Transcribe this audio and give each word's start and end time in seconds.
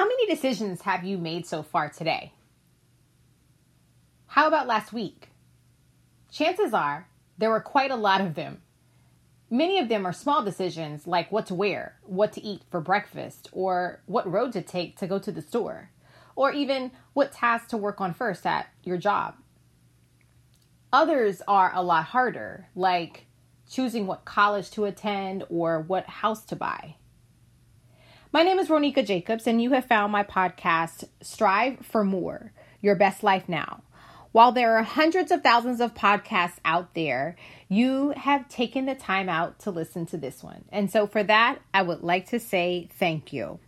How 0.00 0.06
many 0.06 0.26
decisions 0.28 0.80
have 0.80 1.04
you 1.04 1.18
made 1.18 1.46
so 1.46 1.62
far 1.62 1.90
today? 1.90 2.32
How 4.28 4.48
about 4.48 4.66
last 4.66 4.94
week? 4.94 5.28
Chances 6.32 6.72
are 6.72 7.06
there 7.36 7.50
were 7.50 7.60
quite 7.60 7.90
a 7.90 7.96
lot 7.96 8.22
of 8.22 8.34
them. 8.34 8.62
Many 9.50 9.78
of 9.78 9.90
them 9.90 10.06
are 10.06 10.14
small 10.14 10.42
decisions 10.42 11.06
like 11.06 11.30
what 11.30 11.44
to 11.48 11.54
wear, 11.54 11.96
what 12.02 12.32
to 12.32 12.42
eat 12.42 12.62
for 12.70 12.80
breakfast, 12.80 13.50
or 13.52 14.00
what 14.06 14.26
road 14.26 14.54
to 14.54 14.62
take 14.62 14.96
to 15.00 15.06
go 15.06 15.18
to 15.18 15.30
the 15.30 15.42
store, 15.42 15.90
or 16.34 16.50
even 16.50 16.92
what 17.12 17.30
task 17.30 17.68
to 17.68 17.76
work 17.76 18.00
on 18.00 18.14
first 18.14 18.46
at 18.46 18.68
your 18.82 18.96
job. 18.96 19.34
Others 20.94 21.42
are 21.46 21.72
a 21.74 21.82
lot 21.82 22.06
harder, 22.06 22.68
like 22.74 23.26
choosing 23.68 24.06
what 24.06 24.24
college 24.24 24.70
to 24.70 24.86
attend 24.86 25.44
or 25.50 25.78
what 25.78 26.06
house 26.06 26.42
to 26.46 26.56
buy. 26.56 26.96
My 28.32 28.44
name 28.44 28.60
is 28.60 28.68
Ronika 28.68 29.04
Jacobs, 29.04 29.48
and 29.48 29.60
you 29.60 29.72
have 29.72 29.86
found 29.86 30.12
my 30.12 30.22
podcast, 30.22 31.02
Strive 31.20 31.84
for 31.84 32.04
More 32.04 32.52
Your 32.80 32.94
Best 32.94 33.24
Life 33.24 33.48
Now. 33.48 33.82
While 34.30 34.52
there 34.52 34.76
are 34.76 34.84
hundreds 34.84 35.32
of 35.32 35.42
thousands 35.42 35.80
of 35.80 35.94
podcasts 35.94 36.58
out 36.64 36.94
there, 36.94 37.34
you 37.68 38.14
have 38.16 38.48
taken 38.48 38.86
the 38.86 38.94
time 38.94 39.28
out 39.28 39.58
to 39.60 39.72
listen 39.72 40.06
to 40.06 40.16
this 40.16 40.44
one. 40.44 40.64
And 40.70 40.88
so, 40.92 41.08
for 41.08 41.24
that, 41.24 41.58
I 41.74 41.82
would 41.82 42.04
like 42.04 42.28
to 42.28 42.38
say 42.38 42.88
thank 43.00 43.32
you. 43.32 43.58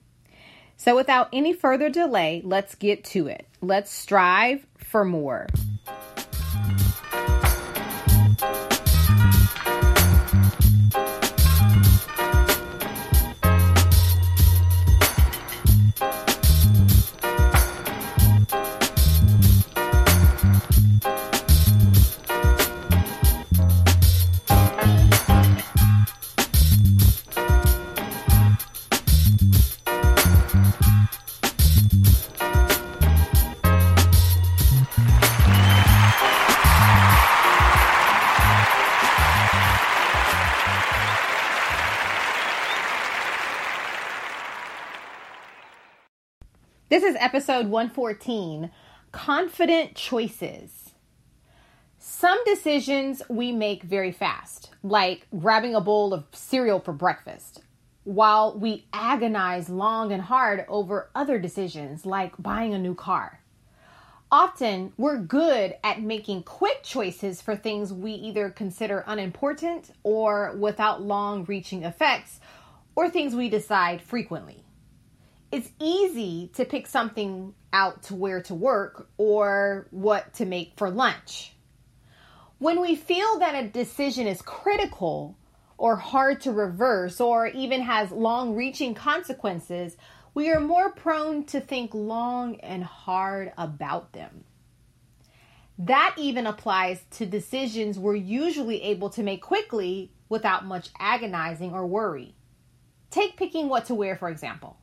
So, 0.77 0.95
without 0.95 1.29
any 1.33 1.53
further 1.53 1.91
delay, 1.91 2.41
let's 2.45 2.77
get 2.77 3.03
to 3.07 3.27
it. 3.27 3.49
Let's 3.61 3.91
strive 3.91 4.65
for 4.79 5.05
more. 5.05 5.49
This 46.93 47.05
is 47.05 47.17
episode 47.19 47.69
114 47.69 48.71
Confident 49.13 49.95
Choices. 49.95 50.91
Some 51.99 52.39
decisions 52.45 53.23
we 53.31 53.51
make 53.51 53.83
very 53.83 54.13
fast, 54.13 54.69
like 54.83 55.27
grabbing 55.35 55.75
a 55.75 55.81
bowl 55.81 56.13
of 56.13 56.27
cereal 56.33 56.81
for 56.81 56.93
breakfast, 56.93 57.63
while 58.05 58.59
we 58.59 58.85
agonize 58.93 59.71
long 59.71 60.13
and 60.13 60.21
hard 60.21 60.67
over 60.69 61.09
other 61.15 61.39
decisions, 61.39 62.05
like 62.05 62.35
buying 62.39 62.75
a 62.75 62.79
new 62.79 62.95
car. 62.95 63.41
Often, 64.31 64.93
we're 64.99 65.17
good 65.17 65.75
at 65.83 66.03
making 66.03 66.43
quick 66.43 66.83
choices 66.83 67.41
for 67.41 67.57
things 67.57 67.91
we 67.91 68.13
either 68.13 68.51
consider 68.51 69.03
unimportant 69.07 69.93
or 70.03 70.55
without 70.59 71.01
long 71.01 71.47
reaching 71.47 71.85
effects, 71.85 72.39
or 72.95 73.09
things 73.09 73.35
we 73.35 73.49
decide 73.49 74.03
frequently 74.03 74.62
it's 75.53 75.71
easy 75.79 76.51
to 76.55 76.65
pick 76.65 76.87
something 76.87 77.55
out 77.75 78.05
to 78.05 78.15
wear 78.15 78.43
to 78.43 78.55
work 78.55 79.09
or 79.19 79.87
what 79.91 80.33
to 80.35 80.47
make 80.47 80.73
for 80.77 80.91
lunch. 80.91 81.55
When 82.59 82.81
we 82.81 82.97
feel 82.97 83.39
that 83.39 83.55
a 83.55 83.69
decision 83.69 84.27
is 84.27 84.41
critical 84.41 85.37
or 85.77 85.97
hard 85.97 86.41
to 86.43 86.53
reverse 86.53 87.21
or 87.21 87.49
even 87.49 87.83
has 87.83 88.11
long 88.11 88.55
reaching 88.55 88.95
consequences, 88.95 89.97
we 90.33 90.51
are 90.51 90.61
more 90.61 90.91
prone 90.91 91.45
to 91.45 91.61
think 91.61 91.93
long 91.93 92.57
and 92.61 92.83
hard 92.83 93.53
about 93.59 94.13
them. 94.13 94.45
That 95.79 96.15
even 96.17 96.47
applies 96.47 97.03
to 97.13 97.27
decisions 97.27 97.99
we're 97.99 98.15
usually 98.15 98.83
able 98.85 99.11
to 99.11 99.23
make 99.23 99.43
quickly 99.43 100.13
without 100.31 100.65
much 100.65 100.89
agonizing 100.99 101.75
or 101.75 101.87
worry. 101.87 102.37
Take 103.11 103.37
picking 103.37 103.69
what 103.69 103.87
to 103.87 103.95
wear, 103.95 104.17
for 104.17 104.31
example. 104.31 104.79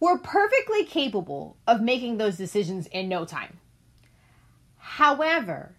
We're 0.00 0.18
perfectly 0.18 0.84
capable 0.84 1.56
of 1.66 1.80
making 1.80 2.18
those 2.18 2.36
decisions 2.36 2.86
in 2.86 3.08
no 3.08 3.24
time. 3.24 3.58
However, 4.76 5.74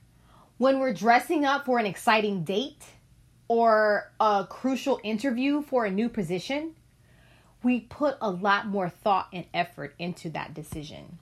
when 0.57 0.79
we're 0.79 0.93
dressing 0.93 1.45
up 1.45 1.65
for 1.65 1.79
an 1.79 1.85
exciting 1.85 2.43
date 2.43 2.83
or 3.47 4.11
a 4.19 4.45
crucial 4.49 4.99
interview 5.03 5.61
for 5.61 5.85
a 5.85 5.91
new 5.91 6.09
position, 6.09 6.75
we 7.63 7.79
put 7.79 8.17
a 8.21 8.29
lot 8.29 8.67
more 8.67 8.89
thought 8.89 9.27
and 9.31 9.45
effort 9.53 9.95
into 9.99 10.29
that 10.31 10.53
decision. 10.53 11.19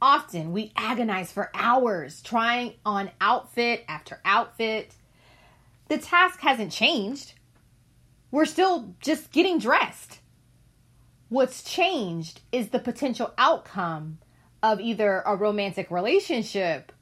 Often 0.00 0.52
we 0.52 0.72
agonize 0.74 1.30
for 1.30 1.50
hours 1.54 2.22
trying 2.22 2.74
on 2.84 3.12
outfit 3.20 3.84
after 3.86 4.20
outfit. 4.24 4.94
The 5.86 5.98
task 5.98 6.40
hasn't 6.40 6.72
changed. 6.72 7.34
We're 8.32 8.46
still 8.46 8.94
just 9.00 9.30
getting 9.30 9.58
dressed. 9.58 10.18
What's 11.32 11.62
changed 11.62 12.42
is 12.52 12.68
the 12.68 12.78
potential 12.78 13.32
outcome 13.38 14.18
of 14.62 14.82
either 14.82 15.22
a 15.24 15.34
romantic 15.34 15.90
relationship 15.90 16.92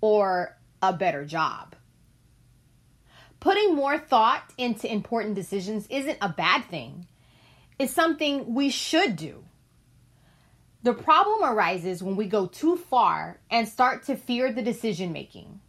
or 0.00 0.56
a 0.80 0.94
better 0.94 1.26
job. 1.26 1.76
Putting 3.40 3.74
more 3.74 3.98
thought 3.98 4.54
into 4.56 4.90
important 4.90 5.34
decisions 5.34 5.86
isn't 5.90 6.16
a 6.22 6.30
bad 6.30 6.64
thing. 6.64 7.08
It's 7.78 7.92
something 7.92 8.54
we 8.54 8.70
should 8.70 9.16
do. 9.16 9.44
The 10.82 10.94
problem 10.94 11.52
arises 11.52 12.02
when 12.02 12.16
we 12.16 12.26
go 12.26 12.46
too 12.46 12.74
far 12.74 13.38
and 13.50 13.68
start 13.68 14.04
to 14.04 14.16
fear 14.16 14.50
the 14.50 14.62
decision 14.62 15.12
making. 15.12 15.60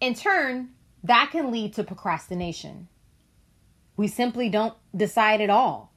In 0.00 0.14
turn, 0.14 0.70
that 1.04 1.28
can 1.32 1.50
lead 1.50 1.74
to 1.74 1.84
procrastination. 1.84 2.88
We 3.98 4.08
simply 4.08 4.48
don't 4.48 4.74
decide 4.96 5.42
at 5.42 5.50
all. 5.50 5.89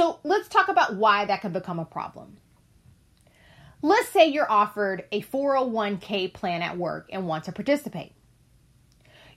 So 0.00 0.18
let's 0.24 0.48
talk 0.48 0.68
about 0.68 0.94
why 0.96 1.26
that 1.26 1.42
can 1.42 1.52
become 1.52 1.78
a 1.78 1.84
problem. 1.84 2.38
Let's 3.82 4.08
say 4.08 4.28
you're 4.28 4.50
offered 4.50 5.04
a 5.12 5.20
401k 5.20 6.32
plan 6.32 6.62
at 6.62 6.78
work 6.78 7.10
and 7.12 7.26
want 7.26 7.44
to 7.44 7.52
participate. 7.52 8.14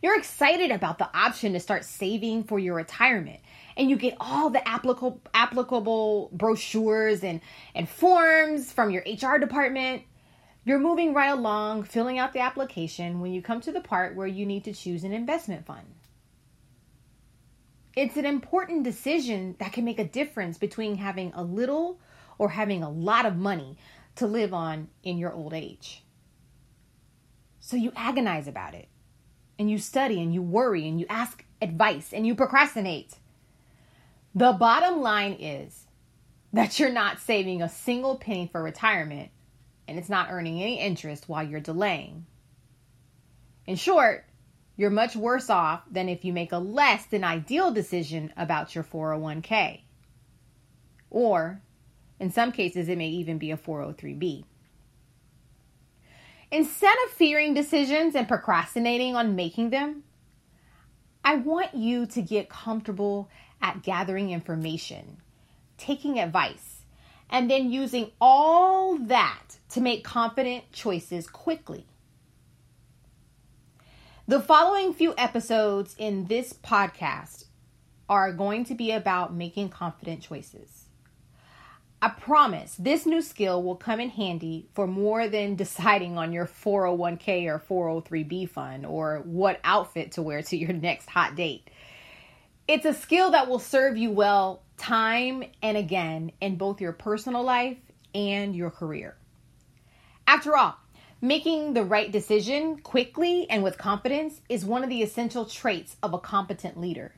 You're 0.01 0.17
excited 0.17 0.71
about 0.71 0.99
the 0.99 1.09
option 1.13 1.51
to 1.51 1.59
start 1.59 1.83
saving 1.83 2.45
for 2.45 2.59
your 2.59 2.75
retirement, 2.75 3.41
and 3.75 3.89
you 3.89 3.97
get 3.97 4.15
all 4.21 4.49
the 4.51 4.65
applicable, 4.65 5.21
applicable 5.33 6.29
brochures 6.31 7.25
and, 7.25 7.41
and 7.75 7.89
forms 7.89 8.71
from 8.71 8.89
your 8.89 9.03
HR 9.05 9.39
department. 9.39 10.03
You're 10.63 10.79
moving 10.79 11.13
right 11.13 11.33
along, 11.33 11.83
filling 11.83 12.19
out 12.19 12.31
the 12.31 12.39
application 12.39 13.19
when 13.19 13.33
you 13.33 13.41
come 13.41 13.59
to 13.59 13.73
the 13.73 13.81
part 13.81 14.15
where 14.15 14.27
you 14.27 14.45
need 14.45 14.63
to 14.63 14.73
choose 14.73 15.03
an 15.03 15.11
investment 15.11 15.65
fund. 15.65 15.87
It's 17.95 18.17
an 18.17 18.25
important 18.25 18.83
decision 18.83 19.55
that 19.59 19.71
can 19.71 19.85
make 19.85 19.99
a 19.99 20.03
difference 20.03 20.57
between 20.57 20.95
having 20.95 21.31
a 21.33 21.43
little 21.43 21.99
or 22.39 22.49
having 22.49 22.81
a 22.81 22.89
lot 22.89 23.25
of 23.25 23.37
money 23.37 23.77
to 24.15 24.25
live 24.25 24.53
on 24.53 24.89
in 25.03 25.17
your 25.17 25.31
old 25.31 25.53
age. 25.53 26.03
So 27.59 27.77
you 27.77 27.91
agonize 27.95 28.47
about 28.47 28.73
it, 28.73 28.89
and 29.57 29.69
you 29.69 29.77
study, 29.77 30.21
and 30.21 30.33
you 30.33 30.41
worry, 30.41 30.87
and 30.87 30.99
you 30.99 31.05
ask 31.07 31.45
advice, 31.61 32.11
and 32.11 32.25
you 32.25 32.35
procrastinate. 32.35 33.13
The 34.35 34.53
bottom 34.53 35.01
line 35.01 35.33
is 35.33 35.85
that 36.51 36.79
you're 36.79 36.91
not 36.91 37.19
saving 37.19 37.61
a 37.61 37.69
single 37.69 38.17
penny 38.17 38.49
for 38.51 38.61
retirement, 38.61 39.29
and 39.87 39.97
it's 39.97 40.09
not 40.09 40.29
earning 40.31 40.61
any 40.61 40.79
interest 40.79 41.29
while 41.29 41.47
you're 41.47 41.59
delaying. 41.59 42.25
In 43.65 43.75
short, 43.75 44.25
you're 44.75 44.89
much 44.89 45.15
worse 45.15 45.49
off 45.49 45.83
than 45.89 46.09
if 46.09 46.25
you 46.25 46.33
make 46.33 46.51
a 46.51 46.57
less 46.57 47.05
than 47.05 47.23
ideal 47.23 47.71
decision 47.71 48.33
about 48.35 48.73
your 48.73 48.83
401k. 48.83 49.81
Or, 51.09 51.61
in 52.19 52.31
some 52.31 52.51
cases, 52.51 52.89
it 52.89 52.97
may 52.97 53.09
even 53.09 53.37
be 53.37 53.51
a 53.51 53.57
403b. 53.57 54.45
Instead 56.51 56.95
of 57.05 57.11
fearing 57.11 57.53
decisions 57.53 58.15
and 58.15 58.27
procrastinating 58.27 59.15
on 59.15 59.35
making 59.35 59.69
them, 59.69 60.03
I 61.23 61.35
want 61.35 61.73
you 61.73 62.05
to 62.07 62.21
get 62.21 62.49
comfortable 62.49 63.29
at 63.61 63.81
gathering 63.81 64.31
information, 64.31 65.17
taking 65.77 66.19
advice, 66.19 66.81
and 67.29 67.49
then 67.49 67.71
using 67.71 68.11
all 68.19 68.97
that 68.97 69.57
to 69.69 69.81
make 69.81 70.03
confident 70.03 70.71
choices 70.71 71.27
quickly. 71.27 71.87
The 74.25 74.39
following 74.39 74.93
few 74.93 75.13
episodes 75.17 75.95
in 75.97 76.27
this 76.27 76.53
podcast 76.53 77.43
are 78.07 78.31
going 78.31 78.63
to 78.65 78.73
be 78.73 78.91
about 78.91 79.35
making 79.35 79.67
confident 79.67 80.21
choices. 80.21 80.85
I 82.01 82.07
promise 82.07 82.75
this 82.79 83.05
new 83.05 83.21
skill 83.21 83.61
will 83.61 83.75
come 83.75 83.99
in 83.99 84.07
handy 84.07 84.69
for 84.75 84.87
more 84.87 85.27
than 85.27 85.55
deciding 85.57 86.17
on 86.17 86.31
your 86.31 86.45
401k 86.45 87.47
or 87.47 87.59
403b 88.01 88.49
fund 88.49 88.85
or 88.85 89.23
what 89.25 89.59
outfit 89.65 90.13
to 90.13 90.21
wear 90.21 90.41
to 90.41 90.55
your 90.55 90.71
next 90.71 91.09
hot 91.09 91.35
date. 91.35 91.69
It's 92.65 92.85
a 92.85 92.93
skill 92.93 93.31
that 93.31 93.49
will 93.49 93.59
serve 93.59 93.97
you 93.97 94.09
well 94.09 94.63
time 94.77 95.43
and 95.61 95.75
again 95.75 96.31
in 96.39 96.55
both 96.55 96.79
your 96.79 96.93
personal 96.93 97.43
life 97.43 97.77
and 98.15 98.55
your 98.55 98.71
career. 98.71 99.17
After 100.25 100.55
all, 100.55 100.77
making 101.23 101.73
the 101.73 101.85
right 101.85 102.11
decision 102.11 102.77
quickly 102.79 103.49
and 103.49 103.63
with 103.63 103.77
confidence 103.77 104.41
is 104.49 104.65
one 104.65 104.83
of 104.83 104.89
the 104.89 105.01
essential 105.01 105.45
traits 105.45 105.95
of 106.03 106.13
a 106.13 106.19
competent 106.19 106.77
leader. 106.77 107.13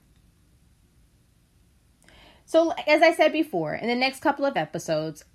So, 2.45 2.71
as 2.85 3.01
I 3.01 3.13
said 3.13 3.31
before, 3.31 3.73
in 3.73 3.87
the 3.87 3.95
next 3.95 4.19
couple 4.19 4.45
of 4.45 4.57
episodes, 4.57 5.25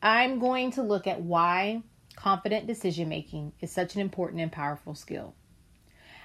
I'm 0.00 0.38
going 0.38 0.70
to 0.72 0.82
look 0.82 1.08
at 1.08 1.22
why 1.22 1.82
confident 2.14 2.68
decision 2.68 3.08
making 3.08 3.52
is 3.60 3.72
such 3.72 3.96
an 3.96 4.00
important 4.00 4.40
and 4.40 4.52
powerful 4.52 4.94
skill. 4.94 5.34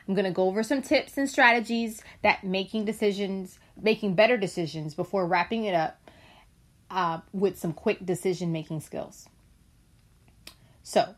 I'm 0.07 0.13
going 0.13 0.25
to 0.25 0.31
go 0.31 0.43
over 0.43 0.61
some 0.61 0.83
tips 0.83 1.17
and 1.17 1.27
strategies 1.27 2.03
that 2.21 2.43
making 2.43 2.85
decisions, 2.85 3.57
making 3.81 4.13
better 4.13 4.37
decisions 4.37 4.93
before 4.93 5.25
wrapping 5.25 5.65
it 5.65 5.73
up 5.73 5.99
uh, 6.91 7.21
with 7.33 7.57
some 7.57 7.73
quick 7.73 8.05
decision 8.05 8.51
making 8.51 8.81
skills. 8.81 9.27
So, 10.83 11.15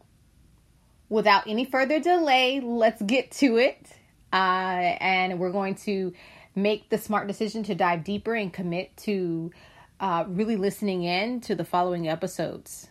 without 1.11 1.45
any 1.45 1.65
further 1.65 1.99
delay, 1.99 2.61
let's 2.61 3.01
get 3.01 3.29
to 3.31 3.57
it. 3.57 3.85
Uh, 4.31 4.95
and 5.01 5.39
we're 5.39 5.51
going 5.51 5.75
to 5.75 6.13
make 6.55 6.89
the 6.89 6.97
smart 6.97 7.27
decision 7.27 7.63
to 7.63 7.75
dive 7.75 8.05
deeper 8.05 8.33
and 8.33 8.51
commit 8.53 8.95
to 8.95 9.51
uh, 9.99 10.23
really 10.29 10.55
listening 10.55 11.03
in 11.03 11.41
to 11.41 11.53
the 11.53 11.65
following 11.65 12.07
episodes. 12.07 12.87